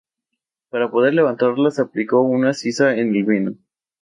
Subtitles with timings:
[0.71, 3.55] Para poder levantarla se aplicó una sisa en el vino.